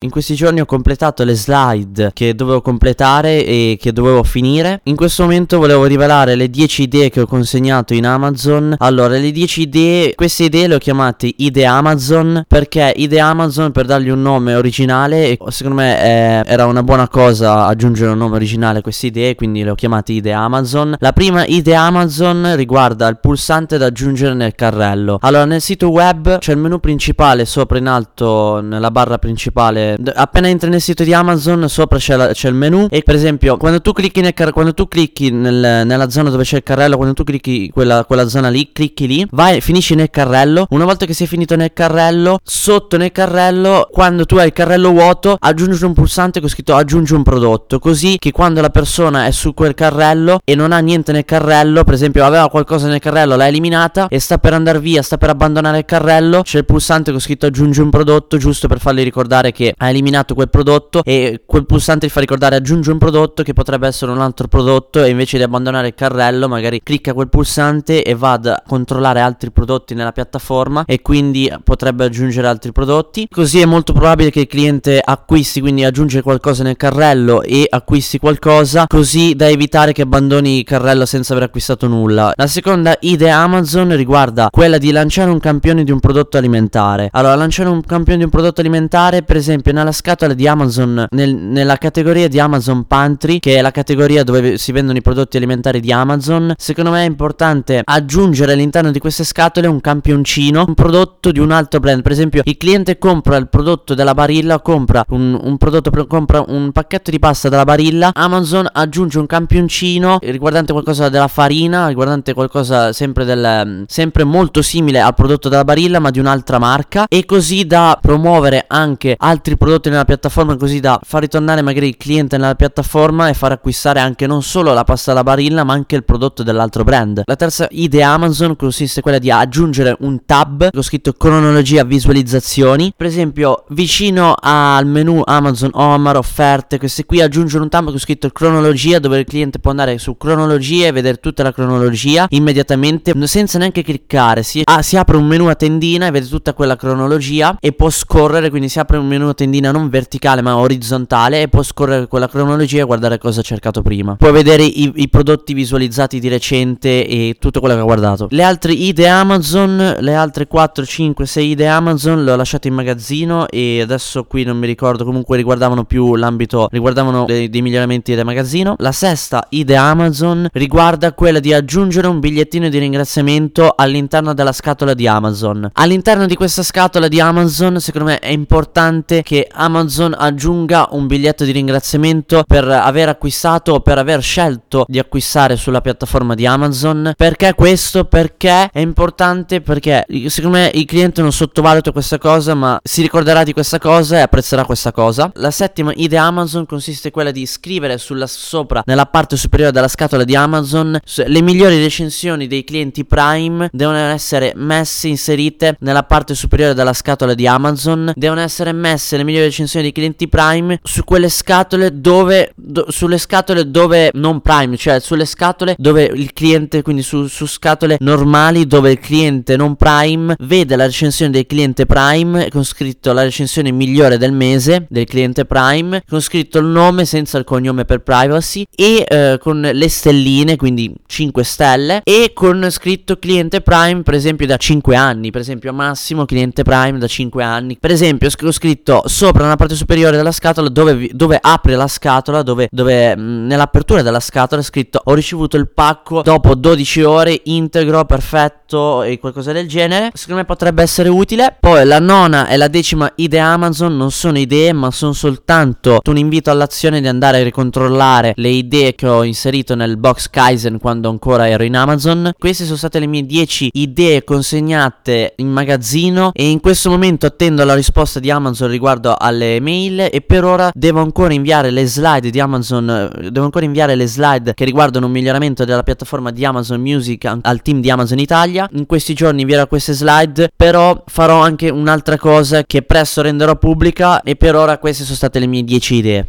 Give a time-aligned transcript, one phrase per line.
[0.00, 4.80] In questi giorni ho completato le slide che dovevo completare e che dovevo finire.
[4.84, 8.76] In questo momento volevo rivelare le 10 idee che ho consegnato in Amazon.
[8.78, 13.86] Allora, le 10 idee, queste idee le ho chiamate idee Amazon perché idee Amazon per
[13.86, 18.78] dargli un nome originale secondo me eh, era una buona cosa aggiungere un nome originale
[18.78, 20.94] a queste idee, quindi le ho chiamate idee Amazon.
[21.00, 25.18] La prima idea Amazon riguarda il pulsante da aggiungere nel carrello.
[25.22, 30.48] Allora, nel sito web c'è il menu principale sopra in alto nella barra principale appena
[30.48, 33.80] entri nel sito di Amazon sopra c'è, la, c'è il menu e per esempio quando
[33.80, 37.14] tu clicchi, nel car- quando tu clicchi nel, nella zona dove c'è il carrello, quando
[37.14, 41.14] tu clicchi quella, quella zona lì, clicchi lì, vai, finisci nel carrello, una volta che
[41.14, 45.94] sei finito nel carrello, sotto nel carrello, quando tu hai il carrello vuoto, aggiungi un
[45.94, 50.40] pulsante con scritto aggiungi un prodotto, così che quando la persona è su quel carrello
[50.44, 54.18] e non ha niente nel carrello, per esempio aveva qualcosa nel carrello, l'ha eliminata e
[54.18, 57.80] sta per andare via, sta per abbandonare il carrello, c'è il pulsante con scritto aggiungi
[57.80, 62.12] un prodotto, giusto per fargli ricordare che ha eliminato quel prodotto e quel pulsante ti
[62.12, 65.88] fa ricordare aggiungi un prodotto che potrebbe essere un altro prodotto e invece di abbandonare
[65.88, 71.00] il carrello magari clicca quel pulsante e va a controllare altri prodotti nella piattaforma e
[71.02, 73.26] quindi potrebbe aggiungere altri prodotti.
[73.30, 78.18] Così è molto probabile che il cliente acquisti, quindi aggiunge qualcosa nel carrello e acquisti
[78.18, 82.32] qualcosa, così da evitare che abbandoni il carrello senza aver acquistato nulla.
[82.34, 87.08] La seconda idea Amazon riguarda quella di lanciare un campione di un prodotto alimentare.
[87.12, 91.34] Allora, lanciare un campione di un prodotto alimentare, per esempio, nella scatola di Amazon, nel,
[91.34, 95.80] nella categoria di Amazon Pantry, che è la categoria dove si vendono i prodotti alimentari
[95.80, 101.30] di Amazon, secondo me è importante aggiungere all'interno di queste scatole un campioncino, un prodotto
[101.30, 102.02] di un altro brand.
[102.02, 106.72] Per esempio, il cliente compra il prodotto della Barilla, compra un, un prodotto, compra un
[106.72, 112.92] pacchetto di pasta della Barilla, Amazon aggiunge un campioncino riguardante qualcosa della farina, riguardante qualcosa
[112.92, 117.66] sempre, del, sempre molto simile al prodotto della Barilla, ma di un'altra marca, e così
[117.66, 122.54] da promuovere anche altri prodotti nella piattaforma così da far ritornare magari il cliente nella
[122.54, 126.42] piattaforma e far acquistare anche non solo la pasta alla barilla ma anche il prodotto
[126.42, 127.22] dell'altro brand.
[127.26, 132.94] La terza idea Amazon consiste quella di aggiungere un tab con scritto cronologia visualizzazioni.
[132.96, 138.30] Per esempio vicino al menu Amazon Omar offerte queste qui aggiungere un tab con scritto
[138.30, 143.58] cronologia dove il cliente può andare su cronologia e vedere tutta la cronologia immediatamente senza
[143.58, 144.42] neanche cliccare.
[144.42, 147.90] Si, ah, si apre un menu a tendina e vede tutta quella cronologia e può
[147.90, 152.06] scorrere quindi si apre un menu a tendina non verticale ma orizzontale e può scorrere
[152.06, 154.16] quella cronologia e guardare cosa ha cercato prima.
[154.16, 158.28] Puoi vedere i, i, prodotti visualizzati di recente e tutto quello che ha guardato.
[158.30, 162.74] Le altre idee Amazon, le altre 4, 5, 6 idee Amazon le ho lasciate in
[162.74, 168.14] magazzino e adesso qui non mi ricordo, comunque riguardavano più l'ambito, riguardavano dei, dei miglioramenti
[168.14, 168.76] del magazzino.
[168.78, 174.94] La sesta idea Amazon riguarda quella di aggiungere un bigliettino di ringraziamento all'interno della scatola
[174.94, 175.70] di Amazon.
[175.72, 181.44] All'interno di questa scatola di Amazon secondo me è importante che Amazon aggiunga un biglietto
[181.44, 187.12] di ringraziamento per aver acquistato o per aver scelto di acquistare sulla piattaforma di Amazon.
[187.16, 188.04] Perché questo?
[188.04, 193.44] Perché è importante perché secondo me il cliente non sottovaluta questa cosa ma si ricorderà
[193.44, 195.30] di questa cosa e apprezzerà questa cosa.
[195.34, 199.88] La settima idea Amazon consiste in quella di scrivere sulla sopra nella parte superiore della
[199.88, 206.34] scatola di Amazon le migliori recensioni dei clienti Prime devono essere messe inserite nella parte
[206.34, 211.04] superiore della scatola di Amazon devono essere messe le migliori recensioni dei clienti Prime su
[211.04, 216.82] quelle scatole dove do, sulle scatole dove non Prime, cioè sulle scatole dove il cliente,
[216.82, 221.84] quindi su, su scatole normali dove il cliente non Prime vede la recensione del cliente
[221.84, 227.04] Prime con scritto la recensione migliore del mese del cliente Prime, con scritto il nome
[227.04, 232.66] senza il cognome per privacy e eh, con le stelline, quindi 5 stelle e con
[232.70, 237.42] scritto cliente Prime per esempio da 5 anni, per esempio Massimo cliente Prime da 5
[237.42, 237.76] anni.
[237.78, 242.42] Per esempio ho scritto sopra nella parte superiore della scatola dove, dove apre la scatola,
[242.42, 247.40] dove, dove mh, nell'apertura della scatola è scritto ho ricevuto il pacco dopo 12 ore
[247.46, 250.10] integro, perfetto e qualcosa del genere.
[250.14, 251.56] Secondo me potrebbe essere utile.
[251.58, 256.16] Poi la nona e la decima idea Amazon non sono idee ma sono soltanto un
[256.16, 261.08] invito all'azione di andare a ricontrollare le idee che ho inserito nel box Kaizen quando
[261.08, 262.30] ancora ero in Amazon.
[262.38, 267.64] Queste sono state le mie 10 idee consegnate in magazzino e in questo momento attendo
[267.64, 272.30] la risposta di Amazon riguardo alle mail e per ora devo ancora inviare le slide
[272.30, 276.44] di Amazon, eh, devo ancora inviare le slide che riguardano un miglioramento della piattaforma di
[276.44, 278.68] Amazon Music al team di Amazon Italia.
[278.72, 284.22] In questi giorni invierò queste slide, però farò anche un'altra cosa che presto renderò pubblica
[284.22, 286.26] e per ora queste sono state le mie 10 idee.